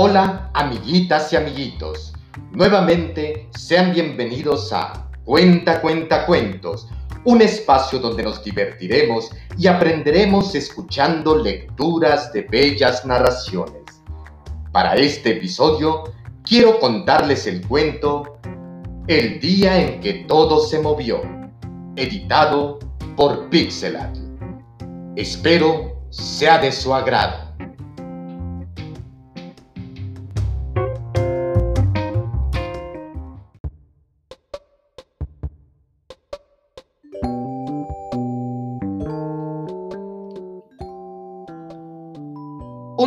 [0.00, 2.12] Hola amiguitas y amiguitos,
[2.52, 6.86] nuevamente sean bienvenidos a Cuenta Cuenta Cuentos,
[7.24, 9.28] un espacio donde nos divertiremos
[9.58, 13.82] y aprenderemos escuchando lecturas de bellas narraciones.
[14.70, 16.04] Para este episodio
[16.44, 18.38] quiero contarles el cuento
[19.08, 21.22] El día en que todo se movió,
[21.96, 22.78] editado
[23.16, 24.16] por Pixelat.
[25.16, 27.47] Espero sea de su agrado.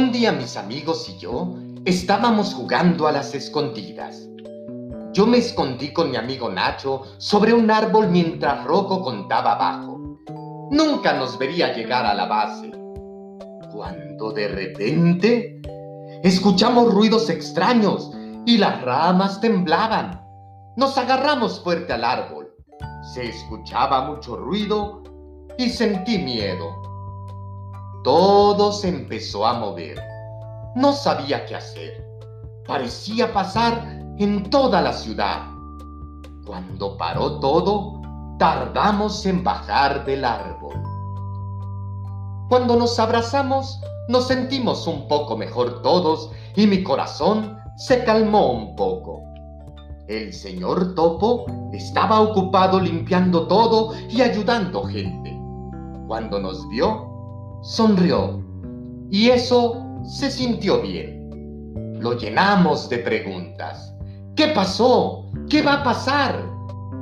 [0.01, 1.53] Un día mis amigos y yo
[1.85, 4.27] estábamos jugando a las escondidas.
[5.13, 10.17] Yo me escondí con mi amigo Nacho sobre un árbol mientras Rocco contaba abajo.
[10.71, 12.71] Nunca nos vería llegar a la base.
[13.71, 15.61] Cuando de repente
[16.23, 18.11] escuchamos ruidos extraños
[18.48, 20.20] y las ramas temblaban.
[20.77, 22.51] Nos agarramos fuerte al árbol.
[23.13, 25.04] Se escuchaba mucho ruido
[25.59, 26.90] y sentí miedo.
[28.04, 30.02] Todo se empezó a mover.
[30.76, 32.04] No sabía qué hacer.
[32.66, 35.44] Parecía pasar en toda la ciudad.
[36.46, 38.02] Cuando paró todo,
[38.40, 40.74] tardamos en bajar del árbol.
[42.49, 43.79] Cuando nos abrazamos,
[44.10, 49.22] nos sentimos un poco mejor todos y mi corazón se calmó un poco.
[50.07, 55.40] El señor Topo estaba ocupado limpiando todo y ayudando gente.
[56.07, 57.10] Cuando nos vio,
[57.62, 58.43] sonrió
[59.09, 61.98] y eso se sintió bien.
[61.99, 63.93] Lo llenamos de preguntas.
[64.35, 65.25] ¿Qué pasó?
[65.50, 66.44] ¿Qué va a pasar?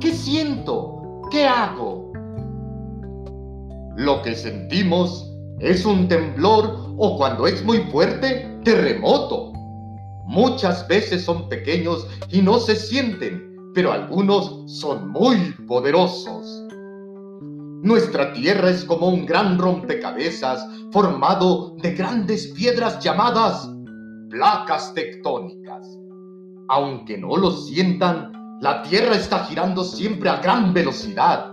[0.00, 1.22] ¿Qué siento?
[1.30, 2.12] ¿Qué hago?
[3.96, 9.52] Lo que sentimos es un temblor o cuando es muy fuerte, terremoto.
[10.26, 16.64] Muchas veces son pequeños y no se sienten, pero algunos son muy poderosos.
[17.82, 23.70] Nuestra Tierra es como un gran rompecabezas formado de grandes piedras llamadas
[24.28, 25.98] placas tectónicas.
[26.68, 31.52] Aunque no lo sientan, la Tierra está girando siempre a gran velocidad,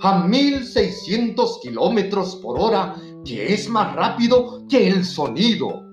[0.00, 2.94] a 1600 kilómetros por hora,
[3.26, 5.84] que es más rápido que el sonido.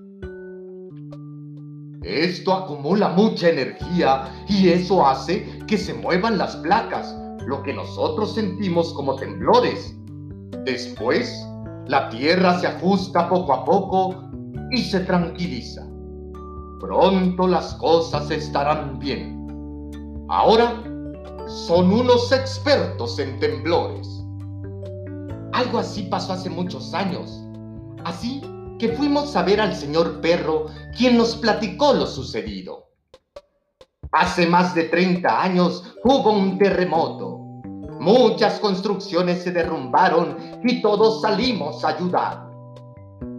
[2.02, 7.14] Esto acumula mucha energía y eso hace que se muevan las placas
[7.46, 9.94] lo que nosotros sentimos como temblores.
[10.64, 11.46] Después,
[11.86, 14.24] la tierra se ajusta poco a poco
[14.70, 15.86] y se tranquiliza.
[16.80, 20.26] Pronto las cosas estarán bien.
[20.28, 20.82] Ahora
[21.46, 24.08] son unos expertos en temblores.
[25.52, 27.42] Algo así pasó hace muchos años.
[28.04, 28.42] Así
[28.78, 30.66] que fuimos a ver al señor perro,
[30.96, 32.88] quien nos platicó lo sucedido.
[34.12, 37.33] Hace más de 30 años hubo un terremoto
[38.04, 42.50] Muchas construcciones se derrumbaron y todos salimos a ayudar.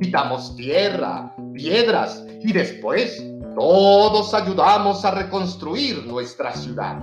[0.01, 3.23] Quitamos tierra, piedras y después
[3.55, 6.97] todos ayudamos a reconstruir nuestra ciudad.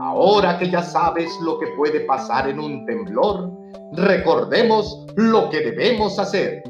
[0.00, 3.52] Ahora que ya sabes lo que puede pasar en un temblor,
[3.92, 6.62] recordemos lo que debemos hacer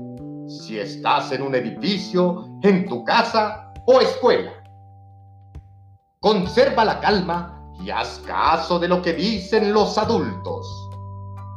[0.48, 4.50] si estás en un edificio, en tu casa o escuela.
[6.18, 10.66] Conserva la calma y haz caso de lo que dicen los adultos.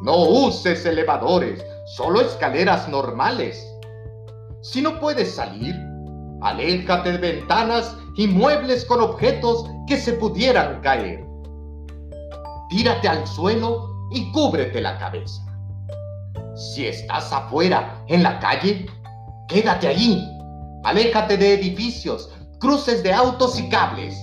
[0.01, 1.63] No uses elevadores,
[1.95, 3.67] solo escaleras normales.
[4.61, 5.75] Si no puedes salir,
[6.41, 11.25] aléjate de ventanas y muebles con objetos que se pudieran caer.
[12.69, 15.45] Tírate al suelo y cúbrete la cabeza.
[16.55, 18.85] Si estás afuera, en la calle,
[19.47, 20.27] quédate allí.
[20.83, 22.29] Aléjate de edificios,
[22.59, 24.15] cruces de autos y cables.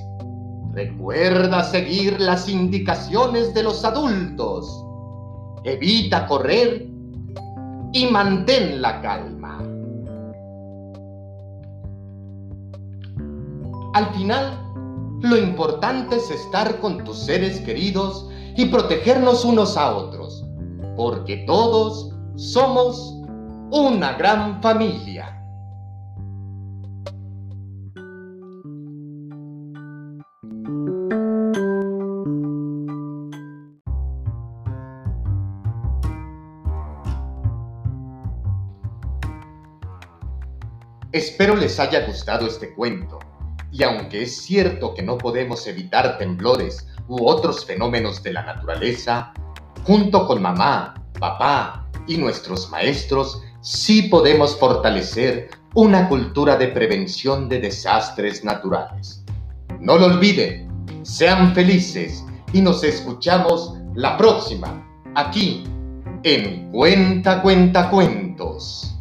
[0.79, 4.87] Recuerda seguir las indicaciones de los adultos.
[5.65, 6.87] Evita correr
[7.93, 9.59] y mantén la calma.
[13.95, 14.57] Al final,
[15.23, 20.47] lo importante es estar con tus seres queridos y protegernos unos a otros,
[20.97, 23.17] porque todos somos
[23.73, 25.45] una gran familia.
[41.13, 43.19] Espero les haya gustado este cuento,
[43.73, 49.33] y aunque es cierto que no podemos evitar temblores u otros fenómenos de la naturaleza,
[49.87, 57.61] junto con mamá, papá y nuestros maestros, sí podemos fortalecer una cultura de prevención de
[57.61, 59.25] desastres naturales.
[59.81, 60.69] No lo olviden,
[61.05, 62.23] sean felices
[62.53, 65.65] y nos escuchamos la próxima, aquí,
[66.23, 68.98] en Cuenta Cuenta Cuentos.